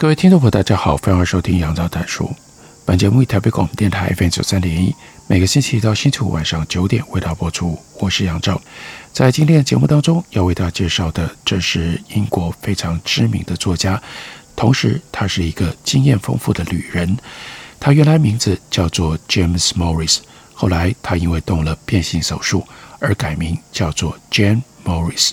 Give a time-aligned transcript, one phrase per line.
[0.00, 2.30] 各位听众朋友，大家好，欢迎收听杨照谈书。
[2.84, 4.94] 本节目以台北广播电台 FM 九三点一，
[5.26, 7.76] 每个星期一到星期五晚上九点为大家播出。
[7.98, 8.62] 我是杨照，
[9.12, 14.00] 在今天的节目当中要为大家介绍的，这是英国非常知名的作家，
[14.54, 17.16] 同时他是一个经验丰富的旅人。
[17.80, 20.18] 他原来名字叫做 James Morris，
[20.54, 22.64] 后来他因为动了变性手术
[23.00, 25.32] 而改名叫做 Jane Morris。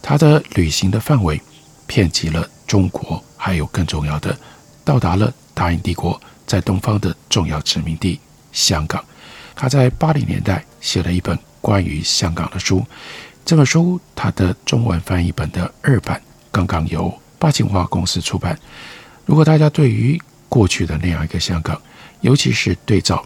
[0.00, 1.42] 他的旅行的范围
[1.88, 3.20] 遍及了中国。
[3.36, 4.36] 还有更重要的，
[4.84, 8.20] 到达了大英帝国在东方的重要殖民地
[8.52, 9.04] 香港。
[9.54, 12.84] 他在八零年代写了一本关于香港的书，
[13.44, 16.20] 这本书他的中文翻译本的二版
[16.50, 18.58] 刚刚由八景化公司出版。
[19.24, 21.80] 如果大家对于过去的那样一个香港，
[22.20, 23.24] 尤其是对照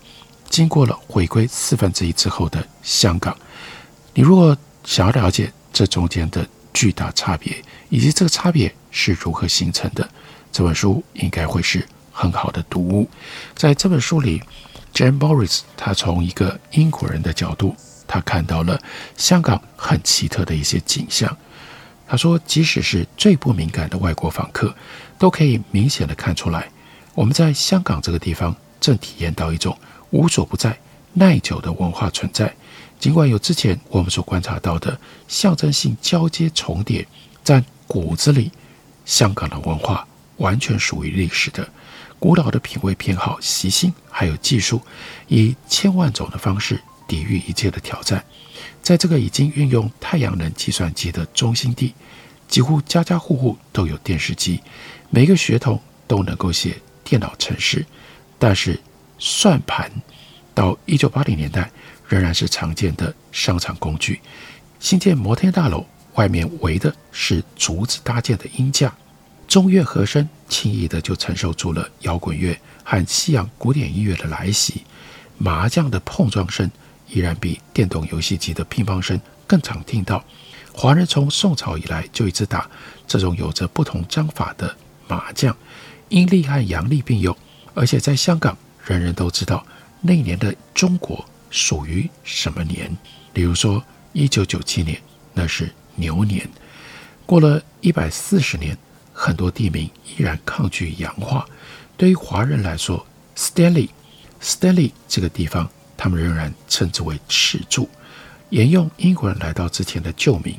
[0.48, 3.36] 经过了回归四分之一之后的香港，
[4.14, 10.08] 你如果想要了解这中间的巨大差别，以及这个差别是如何形成的，
[10.52, 13.08] 这本书应该会是很好的读物。
[13.54, 14.42] 在这本书里
[14.94, 17.74] ，Jane Morris 他从一个英国人的角度，
[18.06, 18.80] 他看到了
[19.16, 21.36] 香港很奇特的一些景象。
[22.06, 24.74] 他说，即使是最不敏感的外国访客，
[25.16, 26.68] 都可以明显的看出来，
[27.14, 29.78] 我们在香港这个地方正体验到一种
[30.10, 30.76] 无所不在、
[31.12, 32.52] 耐久的文化存在。
[33.00, 34.96] 尽管有之前我们所观察到的
[35.26, 37.08] 象征性交接重叠，
[37.42, 38.52] 在骨子里，
[39.06, 40.06] 香港的文化
[40.36, 41.66] 完全属于历史的
[42.18, 44.82] 古老的品味偏好、习性，还有技术，
[45.28, 46.78] 以千万种的方式
[47.08, 48.22] 抵御一切的挑战。
[48.82, 51.94] 在这个已经运用太阳能计算机的中心地，
[52.48, 54.60] 几乎家家户户都有电视机，
[55.08, 57.86] 每个学童都能够写电脑程式，
[58.38, 58.78] 但是
[59.18, 59.90] 算盘
[60.54, 61.70] 到一九八零年代。
[62.10, 64.20] 仍然是常见的商场工具。
[64.80, 68.92] 新建摩天大楼外面围的是竹子搭建的鹰架，
[69.46, 74.82] 中乐和声轻易的就承受住了摇滚乐和西洋古典音乐的来袭。
[75.38, 76.68] 麻将的碰撞声
[77.08, 80.22] 依然比电动游戏机的乒乓声更常听到。
[80.72, 82.68] 华人从宋朝以来就一直打
[83.06, 84.74] 这种有着不同章法的
[85.06, 85.56] 麻将，
[86.08, 87.36] 阴历和阳历并用，
[87.74, 89.64] 而且在香港人人都知道
[90.00, 91.24] 那年的中国。
[91.50, 92.96] 属于什么年？
[93.32, 95.00] 比如说，一九九七年，
[95.34, 96.48] 那是牛年。
[97.26, 98.76] 过了一百四十年，
[99.12, 101.46] 很多地名依然抗拒洋化。
[101.96, 103.06] 对于华人来说
[103.36, 107.88] ，Stanley，Stanley 这个地方，他们仍然称之为赤柱，
[108.48, 110.56] 沿用英国人来到之前的旧名。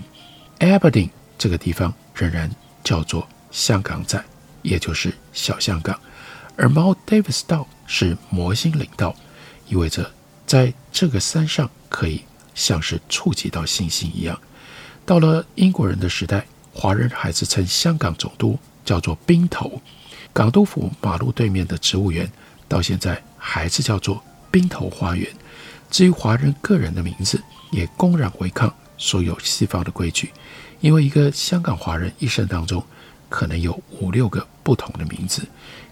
[0.59, 2.49] Aberdeen 这个地方仍然
[2.83, 4.23] 叫做香港仔，
[4.61, 5.99] 也就是小香港。
[6.55, 9.15] 而 Mount Davis 道是摩星岭道，
[9.67, 10.11] 意味着。
[10.45, 12.21] 在这个山上，可以
[12.53, 14.39] 像是触及到星星一样。
[15.05, 19.81] 到了英国人的时代，华人还是称香港总督叫做兵头。
[20.33, 22.29] 港督府马路对面的植物园，
[22.67, 25.27] 到现在还是叫做兵头花园。
[25.89, 27.41] 至于华人个人的名字，
[27.71, 30.31] 也公然违抗所有西方的规矩，
[30.79, 32.81] 因为一个香港华人一生当中
[33.27, 35.45] 可能有五六个不同的名字：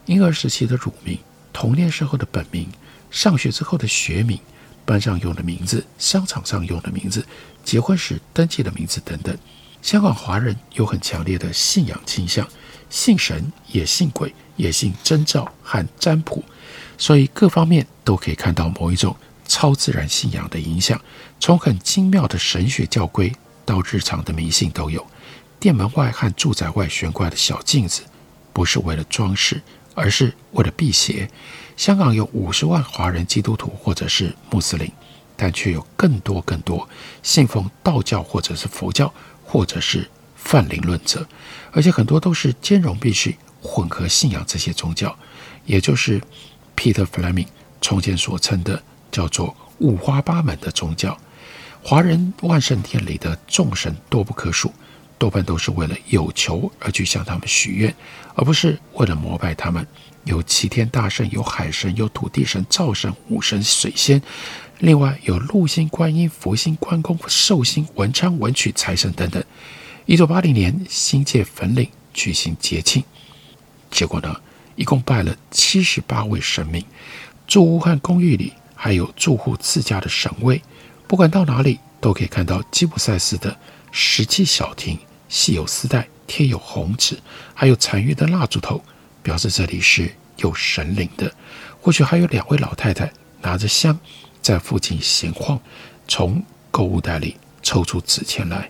[0.05, 1.17] 婴儿时期的乳名、
[1.51, 2.69] 童年时候的本名。
[3.11, 4.39] 上学之后的学名，
[4.85, 7.25] 班上用的名字，商场上用的名字，
[7.63, 9.37] 结婚时登记的名字等等。
[9.81, 12.47] 香港华人有很强烈的信仰倾向，
[12.89, 16.43] 信神也信鬼，也信征兆和占卜，
[16.97, 19.15] 所以各方面都可以看到某一种
[19.47, 20.99] 超自然信仰的影响。
[21.39, 25.05] 从很精妙的神学教规到日常的迷信都有。
[25.59, 28.01] 店门外和住宅外悬挂的小镜子，
[28.51, 29.61] 不是为了装饰，
[29.99, 31.29] 而是为了辟邪。
[31.75, 34.89] 香港有五十万华人基督徒或者是穆斯林，
[35.35, 36.87] 但却有更多更多
[37.21, 39.13] 信奉道教或者是佛教
[39.43, 41.27] 或者是泛灵论者，
[41.71, 45.13] 而且很多都是兼容并蓄、混合信仰这些宗教，
[45.65, 46.21] 也就是
[46.77, 47.47] Peter Fleming
[47.81, 48.81] 从前所称的
[49.11, 51.17] 叫做五花八门的宗教。
[51.83, 54.73] 华人万圣殿里的众神多不可数。
[55.19, 57.93] 多半都是为了有求而去向他们许愿，
[58.33, 59.85] 而不是为了膜拜他们。
[60.23, 64.21] 有齐天大圣，有海神，有土地神、灶神、武神、水仙，
[64.79, 69.43] 另外有禄星、观音、佛星、关公、寿星、文昌、文曲、财神等等。
[70.05, 73.03] 一九八零年，新界粉岭举行节庆，
[73.91, 74.35] 结果呢，
[74.75, 76.83] 一共拜了七十八位神明。
[77.47, 80.61] 住屋和公寓里还有住户自家的神位，
[81.07, 83.57] 不管到哪里都可以看到吉普赛式的
[83.91, 84.99] 石砌小亭，
[85.29, 87.17] 系有丝带，贴有红纸，
[87.53, 88.83] 还有残余的蜡烛头，
[89.23, 91.31] 表示这里是有神灵的。
[91.79, 93.09] 或许还有两位老太太
[93.41, 93.97] 拿着香
[94.41, 95.61] 在附近闲晃，
[96.07, 98.69] 从购物袋里抽出纸钱来。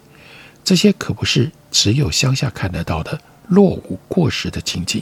[0.63, 5.01] 这些可不是只有乡下看得到的落伍过时的情景。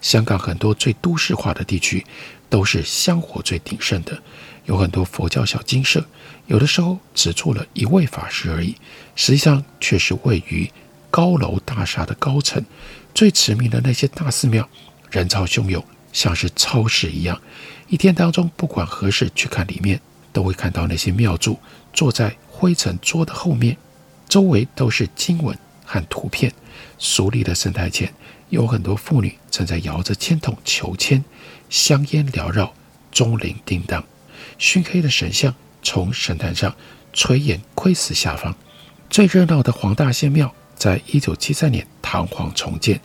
[0.00, 2.04] 香港很多最都市化的地区
[2.48, 4.22] 都是香火最鼎盛的，
[4.66, 6.04] 有很多佛教小精舍，
[6.46, 8.76] 有的时候只住了一位法师而已，
[9.16, 10.70] 实际上却是位于
[11.18, 12.64] 高楼大厦的高层。
[13.12, 14.68] 最驰名的那些大寺庙，
[15.10, 17.40] 人潮汹涌，像是超市一样。
[17.88, 20.00] 一天当中，不管何时去看里面，
[20.32, 21.58] 都会看到那些庙祝
[21.92, 23.76] 坐在灰尘桌的后面，
[24.28, 26.52] 周围都是经文和图片。
[26.98, 28.14] 肃立的神台前，
[28.50, 31.24] 有很多妇女正在摇着签筒求签，
[31.68, 32.72] 香烟缭绕，
[33.10, 34.04] 钟铃叮当，
[34.56, 36.72] 熏黑的神像从神坛上
[37.12, 38.54] 垂眼窥视下方。
[39.10, 42.98] 最热闹的黄大仙庙，在一九七三年堂皇重建，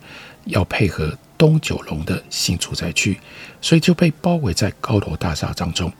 [0.46, 3.20] 要配合东九龙的新住宅区，
[3.60, 5.92] 所以就被包围在高楼大厦当中。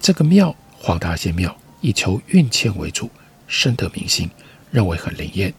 [0.00, 3.08] 这个庙黄大仙庙以求运签为主，
[3.46, 4.28] 深得民心，
[4.70, 5.54] 认为很灵验，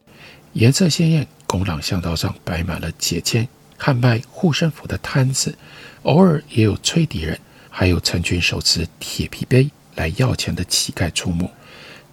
[0.52, 1.28] 颜色鲜艳。
[1.46, 5.56] 拱廊巷道上摆满了解签和卖护身符的摊子，
[6.02, 7.40] 偶尔也有吹笛人，
[7.70, 11.48] 还有成群手持铁皮杯来要钱的乞丐出没。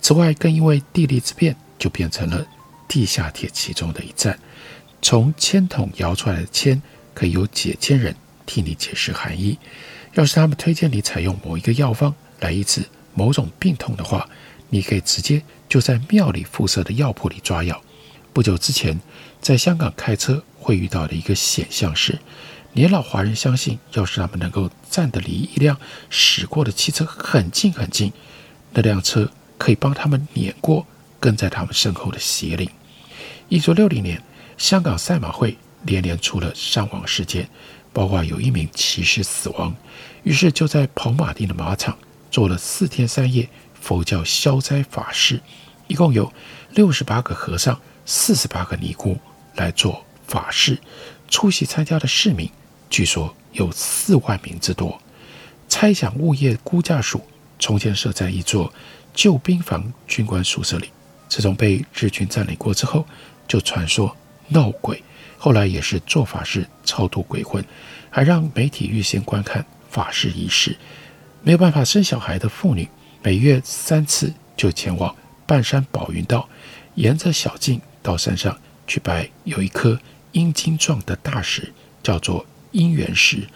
[0.02, 2.46] 此外，更因为地利之便，就变成了
[2.90, 4.36] 地下铁其中的一站。
[5.00, 6.82] 从签筒摇出来的签，
[7.14, 9.56] 可以由解签人替你解释含义。
[10.14, 12.82] 要是他们推荐你采用某一个药方来医治
[13.14, 14.28] 某种病痛的话，
[14.70, 17.80] 你可以直接就在庙里附设的药铺里抓药。
[18.32, 19.00] 不久之前，
[19.40, 22.18] 在香港开车会遇到的一个险象是，
[22.72, 25.78] 年老华人相信，要是他们能够站得离一辆
[26.08, 28.12] 驶过的汽车很近很近，
[28.72, 30.86] 那辆车可以帮他们碾过
[31.18, 32.68] 跟在他们身后的邪灵。
[33.50, 34.22] 一九六零年，
[34.56, 37.48] 香港赛马会连连出了伤亡事件，
[37.92, 39.74] 包括有一名骑士死亡，
[40.22, 41.98] 于是就在跑马地的马场
[42.30, 45.40] 做了四天三夜佛教消灾法事，
[45.88, 46.32] 一共有
[46.74, 47.78] 六十八个和尚。
[48.06, 49.16] 四十八个尼姑
[49.56, 50.78] 来做法事，
[51.28, 52.48] 出席参加的市民
[52.88, 55.00] 据说有四万名之多。
[55.68, 57.20] 猜想物业估价署
[57.58, 58.72] 从前设在一座
[59.12, 60.90] 旧兵房军官宿舍里，
[61.28, 63.06] 自从被日军占领过之后，
[63.50, 64.16] 就传说
[64.46, 65.02] 闹鬼。
[65.36, 67.64] 后来也是做法事超度鬼魂，
[68.08, 70.76] 还让媒体预先观看法事仪式。
[71.42, 72.88] 没有办法生小孩的妇女，
[73.24, 75.12] 每月三次就前往
[75.46, 76.48] 半山宝云道，
[76.94, 77.80] 沿着小径。
[78.02, 80.00] 到山上去拜有一颗
[80.32, 81.70] 阴茎状的大石，
[82.02, 83.46] 叫做姻缘石。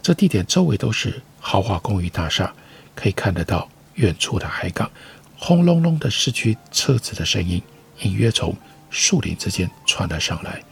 [0.00, 2.54] 这地点周围都是豪华公寓大厦，
[2.94, 4.88] 可以看得到远处的海港，
[5.36, 7.60] 轰隆隆的市区车子的声音
[8.02, 8.56] 隐约从
[8.90, 10.62] 树林之间传了上来。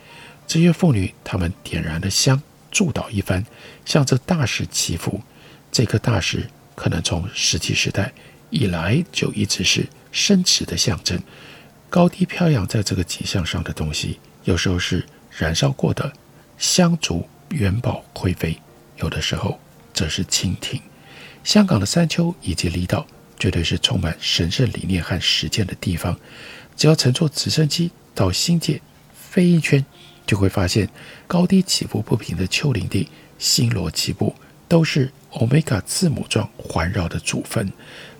[0.47, 2.41] 这些妇女她们点燃了香，
[2.71, 3.45] 祝祷一番，
[3.85, 5.21] 向这大石祈福。
[5.73, 8.13] 这颗大石可能从石器时代
[8.51, 11.21] 以来就一直是生殖的象征。
[11.91, 16.13] 高低飘扬在这个景象上的东西，有时候是燃烧过的
[16.59, 18.59] 香烛元宝灰飞，
[18.97, 19.61] 有的时候
[19.93, 20.81] 则是蜻蜓。
[21.45, 23.07] 香港的山丘以及离岛，
[23.39, 26.19] 绝对是充满神圣理念和实践的地方。
[26.77, 28.81] 只要乘坐直升机到新界
[29.15, 29.85] 飞一圈，
[30.27, 30.89] 就会发现
[31.29, 33.09] 高低起伏不平的丘陵地，
[33.39, 34.35] 星罗棋布，
[34.67, 37.71] 都是欧米伽字母状环绕的祖坟，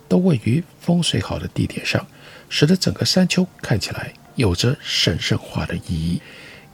[0.07, 2.05] 都位于风水好的地点上。
[2.49, 6.21] 使得整个山丘看起来有着神圣化的意义。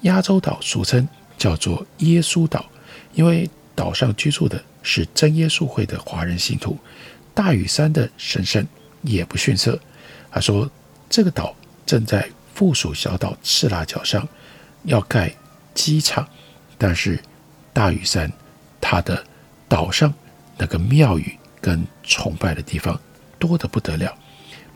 [0.01, 2.69] 亚洲岛俗称叫做耶稣岛，
[3.13, 6.77] 因为岛上居住的是真耶稣会的华人信徒。
[7.33, 8.67] 大屿山的神圣
[9.01, 9.79] 也不逊色。
[10.29, 10.69] 他说，
[11.09, 11.55] 这个岛
[11.87, 14.27] 正在附属小岛赤鱲角上
[14.83, 15.33] 要盖
[15.73, 16.27] 机场，
[16.77, 17.19] 但是
[17.71, 18.31] 大屿山
[18.79, 19.25] 它的
[19.67, 20.13] 岛上
[20.57, 22.99] 那个庙宇跟崇拜的地方
[23.39, 24.15] 多得不得了。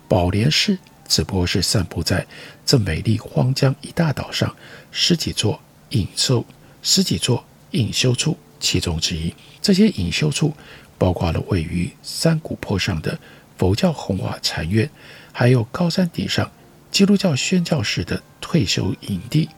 [0.08, 2.26] 宝莲寺只不过是散布在
[2.66, 4.56] 这美丽荒江一大岛上
[4.92, 6.44] 十几座隐修
[6.82, 9.34] 十几座隐修处其中之一。
[9.62, 10.54] 这些隐修处
[10.98, 13.20] 包括了位于山谷坡上的
[13.58, 14.90] 佛教红瓦禅院，
[15.32, 16.50] 还有高山顶上
[16.92, 19.50] 基督教宣教士的退休营地。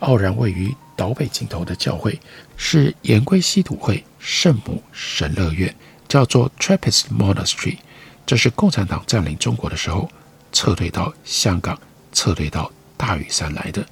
[0.00, 2.20] 傲然位于岛北尽头的教会
[2.56, 5.74] 是延圭西土会圣母神乐院，
[6.06, 7.78] 叫做 Trappist Monastery。
[8.26, 10.08] 这是共产党占领中国的时候，
[10.52, 11.78] 撤退到香港、
[12.12, 13.86] 撤退到大屿山来的。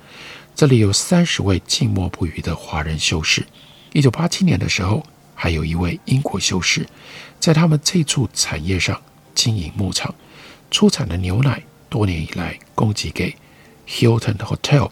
[0.54, 3.44] 这里有三十位静默不语的华人修士。
[3.92, 6.87] 一九八七年的时候，还有一位英国修士，
[7.40, 9.00] 在他们这处产业上
[9.34, 10.14] 经营牧场，
[10.70, 13.37] 出产的牛奶多年以来供给给
[13.87, 14.90] Hilton Hotel。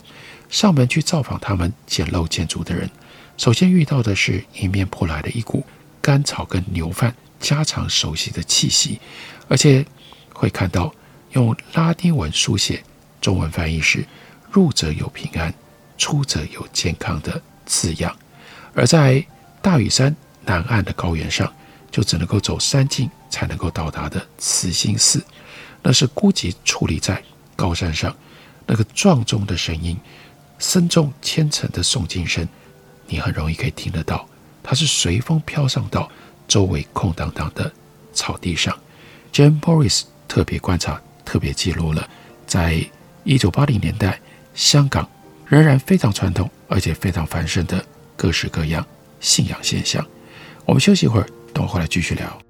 [0.50, 2.90] 上门去造访他们简陋建筑的人，
[3.38, 5.64] 首先遇到的是迎面扑来的一股
[6.02, 9.00] 甘草跟牛粪家常熟悉的气息，
[9.48, 9.86] 而且
[10.34, 10.92] 会看到
[11.30, 12.82] 用拉丁文书写，
[13.20, 14.04] 中文翻译是
[14.50, 15.54] “入则有平安，
[15.96, 18.14] 出则有健康”的字样。
[18.74, 19.24] 而在
[19.62, 20.14] 大屿山
[20.44, 21.50] 南岸的高原上，
[21.92, 25.24] 就只能够走山径才能够到达的慈心寺，
[25.82, 27.22] 那是孤寂矗立在
[27.56, 28.14] 高山上，
[28.66, 29.98] 那个庄重的声音。
[30.58, 32.46] 深重千层的诵经声，
[33.06, 34.28] 你很容易可以听得到。
[34.62, 36.06] 它是随风飘上到
[36.46, 37.72] 周围空荡荡的
[38.12, 38.78] 草地上。
[39.32, 42.06] Jim Morris 特别观察、特别记录了，
[42.46, 42.84] 在
[43.24, 44.20] 一九八零年代，
[44.54, 45.08] 香港
[45.46, 47.82] 仍然非常传统而且非常繁盛的
[48.14, 48.86] 各式各样
[49.18, 50.06] 信仰现象。
[50.66, 52.49] 我们休息一会儿，等我回来继续聊。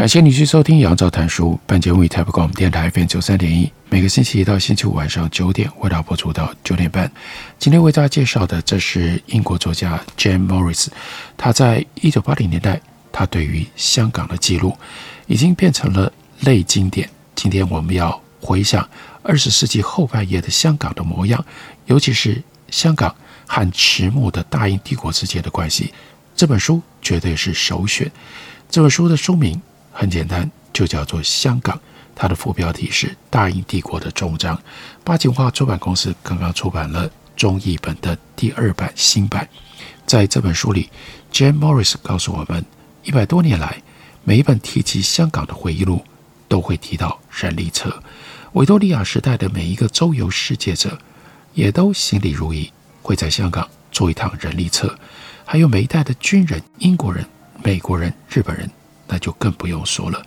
[0.00, 1.60] 感谢你去收听杨照谈书。
[1.66, 7.12] 本节目以台北广播电台 FM 九三点一，每个星期一到星期五晚上九点，为大家播出到九点半。
[7.58, 10.86] 今天为大家介绍的，这是英国作家 Jim Morris，
[11.36, 12.80] 他在一九八零年代，
[13.12, 14.74] 他对于香港的记录
[15.26, 17.06] 已经变成了类经典。
[17.34, 18.88] 今天我们要回想
[19.22, 21.44] 二十世纪后半叶的香港的模样，
[21.84, 23.14] 尤其是香港
[23.46, 25.92] 和迟暮的大英帝国之间的关系。
[26.34, 28.10] 这本书绝对是首选。
[28.70, 29.60] 这本书的书名。
[30.00, 31.76] 很简单，就叫做《香港》。
[32.14, 34.56] 它的副标题是《大英帝国的终章》。
[35.04, 39.46] 八景文化出版公司刚刚出版了中译本的第二版新版。
[40.06, 40.88] 在这本书里
[41.30, 42.64] ，Jim Morris 告诉我们，
[43.04, 43.82] 一百多年来，
[44.24, 46.02] 每一本提及香港的回忆录
[46.48, 48.02] 都会提到人力车。
[48.52, 50.96] 维多利亚时代的每一个周游世界者，
[51.52, 54.98] 也都心里如意，会在香港坐一趟人力车。
[55.44, 57.22] 还有每一代的军人、英国人、
[57.62, 58.70] 美国人、日本人。
[59.12, 60.24] 那就更不用说了，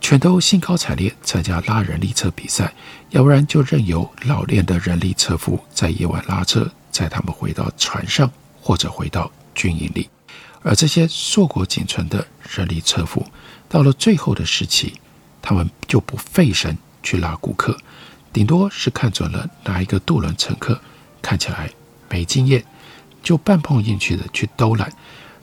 [0.00, 2.72] 全都兴高采烈参加拉人力车比赛，
[3.10, 10.08] 要不然就任由老练的人力车夫在夜晚拉车，载他们回到船上或者回到军营里。
[10.62, 13.26] 而这些硕果仅存的人力车夫，
[13.68, 14.94] 到了最后的时期，
[15.42, 17.76] 他们就不费神去拉顾客，
[18.32, 20.80] 顶多是看准了哪一个渡轮乘客
[21.20, 21.68] 看起来
[22.08, 22.64] 没经验，
[23.20, 24.92] 就半碰运气的去兜揽。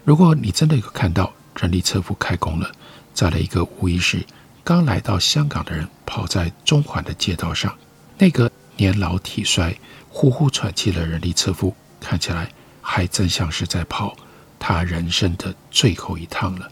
[0.06, 2.72] 如果你真的有看到，人力车夫开工了，
[3.14, 4.26] 再来一个无疑是
[4.64, 7.76] 刚来到香港的人，跑在中环的街道上。
[8.18, 9.78] 那个年老体衰、
[10.10, 12.52] 呼呼喘气的人力车夫，看起来
[12.82, 14.16] 还真像是在跑
[14.58, 16.72] 他人生的最后一趟了。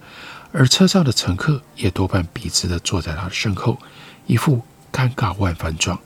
[0.52, 3.78] 而车上的乘客也多半笔直地坐在他的身后，
[4.26, 6.00] 一副尴尬万分状。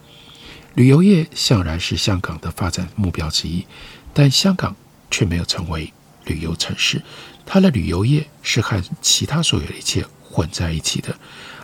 [0.73, 3.65] 旅游业向然是香港的发展目标之一，
[4.13, 4.75] 但香港
[5.09, 5.91] 却没有成为
[6.25, 7.01] 旅游城市。
[7.45, 11.15] 它的旅游业是和其他所有的一切混在一起的，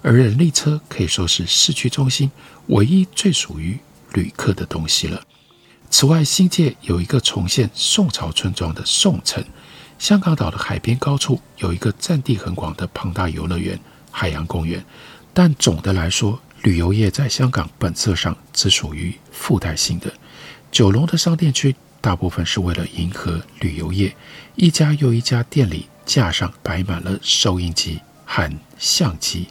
[0.02, 2.30] 而人力车可以说是市区中心
[2.68, 3.78] 唯一最属于
[4.14, 5.22] 旅客的东西了。
[5.90, 9.42] 此外，新界有一个重现宋朝村庄的宋城，
[9.98, 13.80] 香港岛的海边高处有一个占地很广的庞大游乐园——
[14.12, 14.84] 海洋公园。
[15.34, 20.12] 但总的来说，旅游业在香港本色上只属于附带性的。
[20.70, 21.74] 九龙的商店区
[22.08, 24.16] 大部分是为了迎合旅游业，
[24.56, 28.50] 一家又一家店里架上摆满了收音机和
[28.80, 29.50] 相机。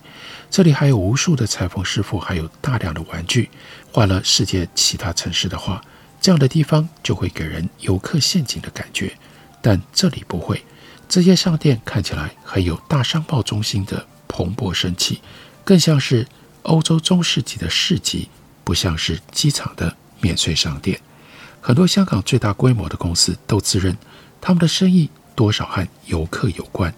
[0.50, 3.50] 这里还有无数的裁缝师傅，还有大量的玩具。
[3.92, 5.82] 换了世界其他城市的话，
[6.18, 9.12] 这样的地方就会给人游客陷阱的感觉。
[9.60, 10.64] 但这里不会，
[11.06, 15.20] 这些商店看起来很有大商贸中心的蓬勃生气，
[15.62, 16.26] 更像是
[16.62, 18.30] 欧洲中世纪的市集，
[18.64, 20.98] 不像是机场的免税商店。
[21.60, 23.96] 很多香港最大规模的公司都自认，
[24.40, 26.94] 他们的生意多少和游客有关，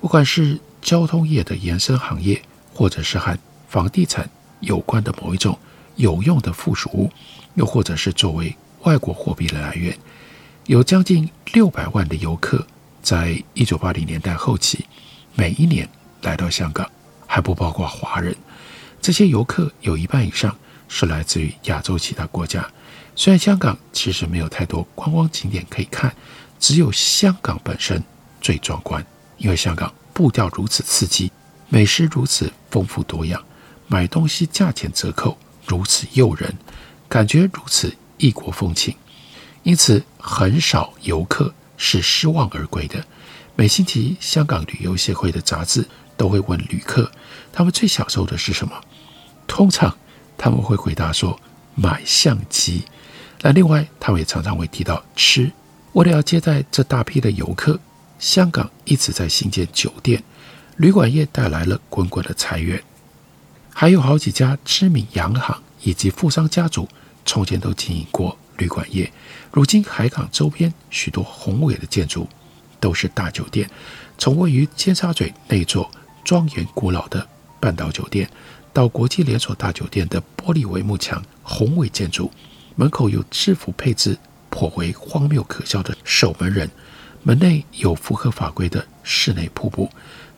[0.00, 2.42] 不管是交通业的延伸行业，
[2.74, 3.38] 或者是和
[3.68, 4.28] 房地产
[4.60, 5.58] 有关的某一种
[5.96, 7.10] 有用的附属物，
[7.54, 9.96] 又或者是作为外国货币的来源。
[10.66, 12.66] 有将近六百万的游客，
[13.02, 14.84] 在一九八零年代后期，
[15.34, 15.88] 每一年
[16.22, 16.88] 来到香港，
[17.26, 18.34] 还不包括华人。
[19.00, 20.56] 这些游客有一半以上
[20.88, 22.68] 是来自于亚洲其他国家。
[23.20, 26.16] 虽然香港其实没有太多观光景点可以看，
[26.58, 28.02] 只有香港本身
[28.40, 29.04] 最壮观，
[29.36, 31.30] 因为香港步调如此刺激，
[31.68, 33.44] 美食如此丰富多样，
[33.88, 35.36] 买东西价钱折扣
[35.66, 36.56] 如此诱人，
[37.10, 38.96] 感觉如此异国风情，
[39.64, 43.04] 因此很少游客是失望而归的。
[43.54, 45.86] 每星期，香港旅游协会的杂志
[46.16, 47.12] 都会问旅客，
[47.52, 48.80] 他们最享受的是什么？
[49.46, 49.94] 通常
[50.38, 51.38] 他们会回答说，
[51.74, 52.84] 买相机。
[53.42, 55.50] 那另外，他们也常常会提到吃。
[55.92, 57.80] 为了要接待这大批的游客，
[58.18, 60.22] 香港一直在兴建酒店，
[60.76, 62.82] 旅馆业带来了滚滚的财源。
[63.72, 66.86] 还有好几家知名洋行以及富商家族，
[67.24, 69.10] 从前都经营过旅馆业。
[69.50, 72.28] 如今，海港周边许多宏伟的建筑
[72.78, 73.68] 都是大酒店，
[74.18, 75.90] 从位于尖沙咀那座
[76.22, 77.26] 庄严古老的
[77.58, 78.28] 半岛酒店，
[78.72, 82.30] 到国际连锁大酒店的玻璃帷幕墙宏伟建筑。
[82.76, 84.16] 门口有制服配置
[84.48, 86.70] 颇为荒谬可笑的守门人，
[87.22, 89.90] 门内有符合法规的室内瀑布，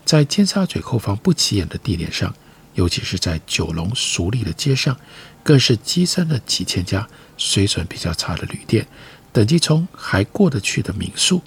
[0.04, 2.34] 在尖沙咀后方不起眼的地点上，
[2.74, 4.96] 尤其是在九龙熟立的街上，
[5.42, 8.86] 更是跻身了几千家水准比较差的旅店，
[9.32, 11.40] 等级从还过得去的民宿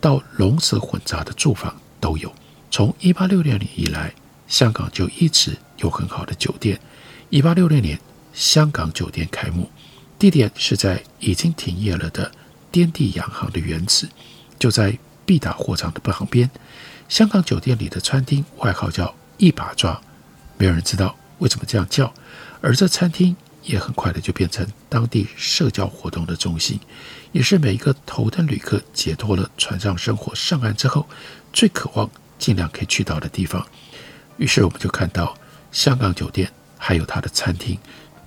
[0.00, 2.32] 到龙蛇混杂的住房都有。
[2.70, 4.14] 从一八六六年以来，
[4.46, 6.80] 香港就一直有很好的酒店。
[7.30, 7.98] 一八六六年，
[8.32, 9.70] 香港酒店开幕。
[10.22, 12.30] 地点是在已经停业了的
[12.70, 14.08] 天地洋行的原址，
[14.56, 16.48] 就在必打货场的旁边。
[17.08, 20.00] 香港酒店里的餐厅外号叫“一把抓”，
[20.56, 22.14] 没有人知道为什么这样叫。
[22.60, 26.78] 而这餐厅也很快的就变成当地社交活动的中心，
[27.32, 31.04] 也是每一个头等旅客解脱了船上生活上岸之后
[31.52, 32.08] 最渴望
[32.38, 33.66] 尽量可以去到的地方。
[34.36, 35.36] 于是我们就看到
[35.72, 37.76] 香港酒店还有它的餐厅。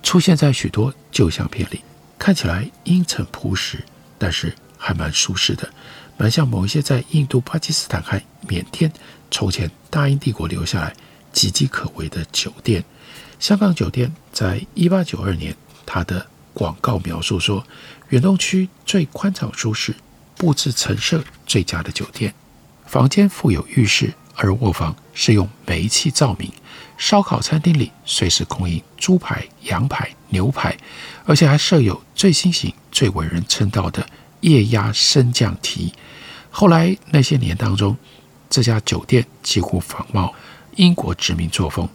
[0.06, 1.80] 出现在许多旧相片里，
[2.16, 3.82] 看起来阴沉朴实，
[4.16, 5.68] 但是还蛮舒适的，
[6.16, 8.92] 蛮像某一些在印度、巴基斯坦和缅甸
[9.32, 10.94] 从前大英帝国留下来
[11.34, 12.84] 岌岌可危的酒店。
[13.40, 17.66] 香港酒店在一八九二年，它的广告描述说，
[18.10, 19.92] 远东区最宽敞舒适、
[20.36, 22.32] 布置陈设最佳的酒店，
[22.86, 26.52] 房间附有浴室，而卧房是用煤气照明。
[26.96, 30.76] 烧烤餐厅里随时供应猪排、羊排、牛排，
[31.24, 34.06] 而且还设有最新型、最为人称道的
[34.40, 35.92] 液压升降梯。
[36.50, 37.96] 后来那些年当中，
[38.48, 40.34] 这家酒店几乎仿冒
[40.76, 41.88] 英国殖民作风，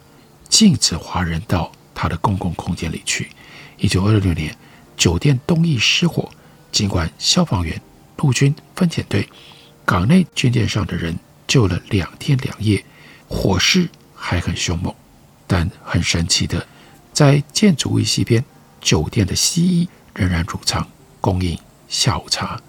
[0.48, 3.30] 禁止华人到他的公共空间里去。
[3.78, 4.56] 一九二六年，
[4.96, 6.30] 酒店东翼失火，
[6.70, 7.80] 尽管消防员、
[8.18, 9.28] 陆军分遣队、
[9.84, 12.84] 港内军舰上的人救了两天两夜，
[13.26, 13.88] 火势。
[14.24, 14.94] 还很凶猛，
[15.48, 16.64] 但很神奇的，
[17.12, 18.44] 在建筑物西边，
[18.80, 20.86] 酒店的西翼仍然如常
[21.20, 21.58] 供应
[21.88, 22.60] 下午茶。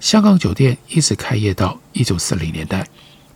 [0.00, 2.84] 香港酒店一直开业到一九四零年代，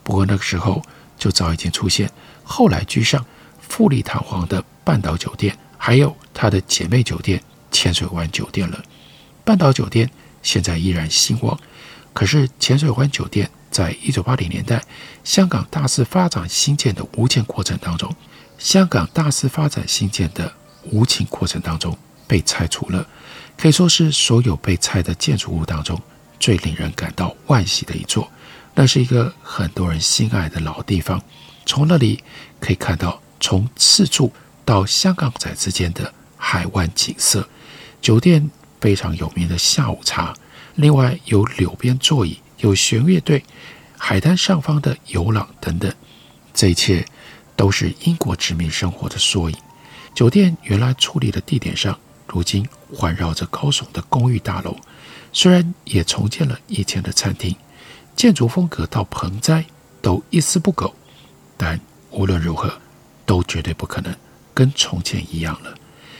[0.03, 0.83] 不过那个时候
[1.16, 2.11] 就早已经出现
[2.42, 3.25] 后来居上、
[3.61, 8.83] 富丽堂皇的半岛酒店，还有它的姐妹酒店浅水湾酒店了。
[9.44, 10.11] 半岛酒店
[10.42, 11.57] 现在依然兴旺，
[12.12, 13.48] 可是浅水湾酒店。
[13.72, 14.80] 在一九八零年代，
[15.24, 18.14] 香港大肆发展兴建的无钱过程当中，
[18.58, 20.52] 香港大肆发展兴建的
[20.85, 21.96] 无情过程当中
[22.28, 23.08] 被拆除了，
[23.56, 26.00] 可以说是所有被拆的建筑物当中
[26.38, 28.30] 最令人感到惋惜的一座。
[28.74, 31.20] 那是一个很多人心爱的老地方，
[31.66, 32.22] 从那里
[32.61, 34.32] 可以看到从赤柱
[34.64, 37.48] 到香港仔之间的海湾景色。
[38.00, 40.35] 酒店非常有名的下午茶，
[40.74, 43.44] 另外有柳边座椅，有弦乐队，
[43.98, 45.92] 海滩上方的游廊等等，
[46.55, 47.05] 这一切
[47.57, 49.57] 都是英国殖民生活的缩影。
[50.14, 51.98] 酒店原来矗立的地点上，
[52.29, 54.77] 如今环绕着高耸的公寓大楼，
[55.33, 57.57] 虽然也重建了以前的餐厅，
[58.14, 59.64] 建筑风格到盆栽
[60.01, 60.94] 都一丝不苟，
[61.57, 62.72] 但无论如何，
[63.27, 64.14] 都绝对不可能
[64.55, 65.75] 跟从前一样了。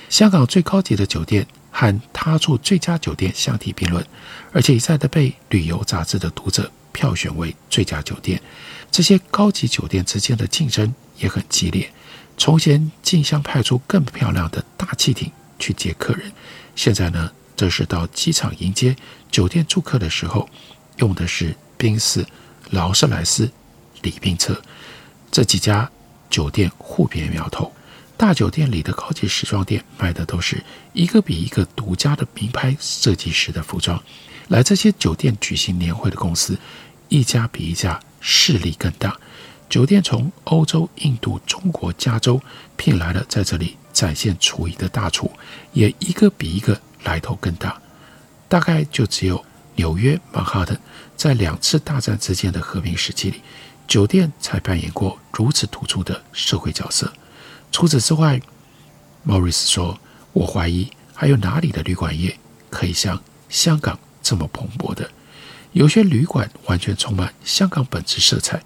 [0.09, 1.46] 香港最高级的酒店。
[1.83, 4.07] 和他住最佳酒店相提并论，
[4.53, 8.40] 而且一再的被旅游杂志的读者票选为最佳酒店。
[8.88, 11.90] 这些高级酒店之间的竞争也很激烈。
[12.38, 16.31] 从前竞相派出更漂亮的大汽艇去接客人，
[16.77, 18.95] 现在呢，则是到机场迎接
[19.29, 20.49] 酒店住客的时候，
[20.99, 22.25] 用的是宾士、
[22.71, 23.51] 劳斯莱斯、
[24.03, 24.57] 礼宾车。
[25.33, 25.90] 这几家
[26.31, 27.73] 酒店互别苗头。
[28.22, 34.00] 大酒店里的高级时装店卖的都是一个比一个独家的名牌设计师的服装。
[34.46, 36.56] 来这些酒店举行年会的公司，
[37.08, 39.18] 一家比一家势力更大。
[39.68, 42.40] 酒店从欧洲、印度、中国、加州
[42.76, 45.28] 聘来了在这里展现厨艺的大厨，
[45.72, 47.76] 也一个比一个来头更大。
[48.48, 50.78] 大概就只有纽约曼哈顿
[51.16, 53.40] 在两次大战之间的和平时期里，
[53.88, 57.12] 酒店才扮演过如此突出的社会角色。
[57.72, 58.40] 除此之外，
[59.22, 59.98] 莫里斯说
[60.35, 65.11] ：“我怀疑还有哪里的旅馆业可以像香港这么蓬勃的。
[65.72, 68.62] 有些旅馆完全充满香港本质色彩，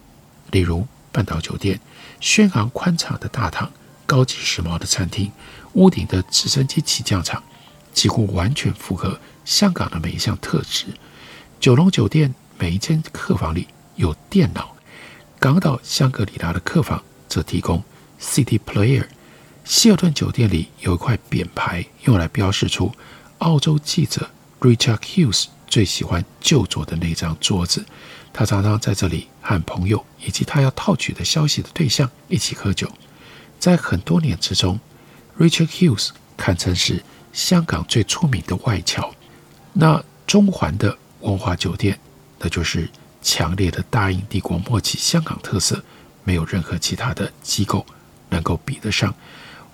[0.51, 1.81] 例如半岛酒店，
[2.21, 3.71] 轩昂宽敞的大堂，
[4.07, 5.31] 高级时髦的餐厅，
[5.75, 7.41] 屋顶的直升机起降场，
[7.93, 10.87] 几乎完全符合香港的每一项特质。
[11.61, 14.75] 九龙酒店每一间客房里有电脑，
[15.39, 17.81] 港岛香格里拉的客房则提供。”
[18.21, 19.07] City Player，
[19.65, 22.93] 希尔顿酒店里有一块匾牌，用来标示出
[23.39, 27.85] 澳洲记者 Richard Hughes 最喜欢就坐的那张桌子。
[28.33, 32.91] 他常常在这里和朋友以及他要套取的消息的对象一起喝酒。
[33.59, 34.79] 在很多年之中
[35.39, 37.03] ，Richard Hughes 堪称是
[37.33, 39.15] 香港最出名的外侨。
[39.73, 41.99] 那中环的文华酒店，
[42.39, 42.91] 那就是
[43.23, 45.83] 强烈的大英帝国末期香港特色，
[46.23, 47.85] 没有任何其他的机构。
[48.37, 49.15] 能够比得上，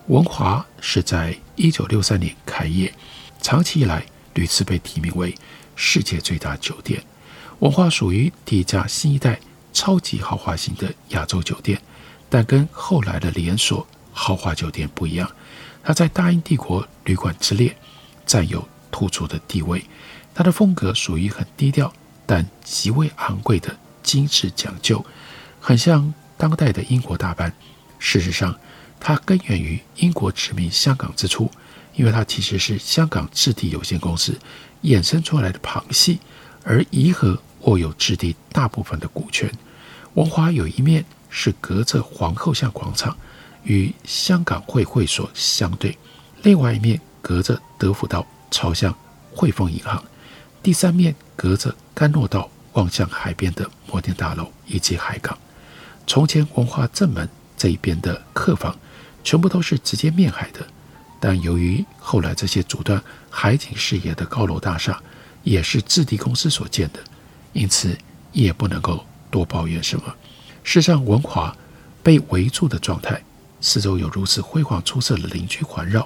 [0.07, 2.94] 文华是在一九六三年开业，
[3.40, 5.35] 长期以来屡次被提名为
[5.75, 7.03] 世界最大酒店。
[7.59, 9.40] 文华属于第一家新一代
[9.72, 11.83] 超级豪华型的亚洲酒店，
[12.31, 15.29] 但跟后来的连锁豪华酒店不一样，
[15.83, 17.77] 它在大英帝国旅馆之列
[18.25, 19.85] 占有突出的地位。
[20.35, 21.92] 它的风格属于很低调
[22.25, 25.05] 但极为昂贵的精致讲究，
[25.61, 27.53] 很像当代的英国大班。
[28.05, 28.59] 事实上，
[28.99, 31.49] 它根源于英国殖民香港之初，
[31.95, 34.37] 因为它其实是香港置地有限公司
[34.83, 36.19] 衍生出来的旁系，
[36.65, 39.49] 而颐和握有置地大部分的股权。
[40.15, 43.17] 文华有一面是隔着皇后像广场，
[43.62, 45.97] 与香港会会所相对；
[46.43, 48.93] 另外一面隔着德辅道，朝向
[49.33, 50.03] 汇丰银行；
[50.61, 55.38] 第三面隔着甘诺道，望向海边的摩天大楼以及海港。
[56.05, 57.29] 从前文华正门。
[57.62, 58.77] 这一边的客房
[59.22, 60.66] 全部都是直接面海的，
[61.20, 65.01] 但由于后来这些阻断海景视野的高楼大厦
[65.44, 66.98] 也是置地公司所建的，
[67.53, 67.96] 因此
[68.33, 70.12] 也不能够多抱怨什么。
[70.64, 71.57] 事实上，文华
[72.03, 73.22] 被围住的状态，
[73.61, 76.05] 四周有如此辉煌出色的邻居环绕，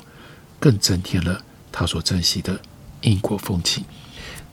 [0.60, 1.42] 更增添了
[1.72, 2.60] 他所珍惜的
[3.00, 3.82] 英国风情。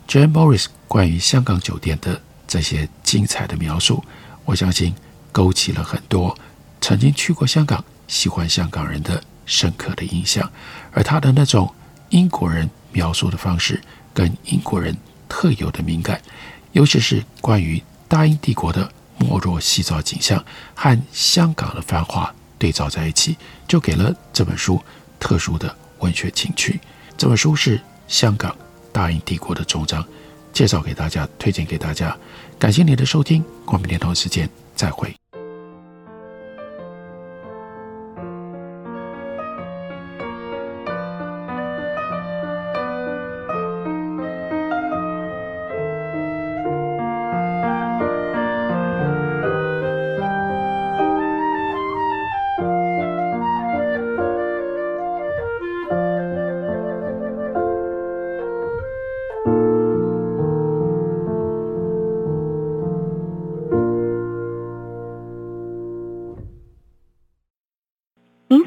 [0.08, 4.02] Jane Morris 关于香港酒店的这些精彩的描述，
[4.46, 4.96] 我相信
[5.34, 6.34] 勾起了很多。
[6.84, 10.52] 曾经去过香港、喜欢香港人的深刻的印象，
[10.92, 11.74] 而他的那种
[12.10, 13.82] 英国人描述的方式，
[14.14, 14.94] 跟英国人
[15.30, 16.22] 特有的敏感，
[16.74, 20.44] 尤其是关于大英帝国的没落细糙景象
[20.76, 24.78] 和香港的繁华对照在一起，就给了这本书
[25.18, 26.82] 特殊的文学情趣。
[27.18, 28.54] 这本书是香港
[28.92, 30.06] 大英帝国的终章，
[30.52, 32.14] 介绍给大家，推荐给大家。
[32.60, 35.16] 感谢您的收听，我们明天同时间再会。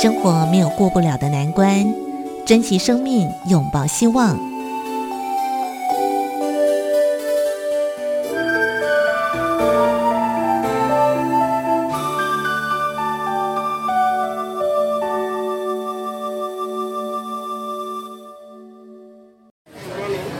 [0.00, 1.84] 生活没有过不了的难关，
[2.46, 4.34] 珍惜生命，拥抱希望。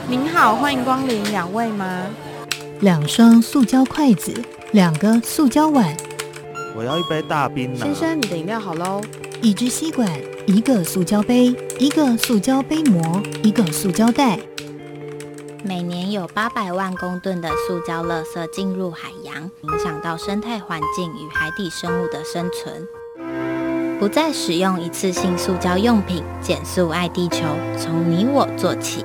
[0.09, 2.07] 您好，欢迎光临，两位吗？
[2.79, 4.33] 两双塑胶筷子，
[4.71, 5.95] 两个塑胶碗。
[6.75, 7.85] 我要一杯大冰拿。
[7.85, 8.99] 先生，你的饮料好喽。
[9.43, 10.07] 一支吸管，
[10.45, 14.39] 一个塑胶杯，一个塑胶杯膜，一个塑胶袋。
[15.63, 22.87] 每年有八百万公吨的塑胶垃圾进入海洋，影响到生态环境与海底生物的生存。
[23.99, 27.43] 不再使用一次性塑胶用品，减速爱地球，
[27.79, 29.03] 从你我做起。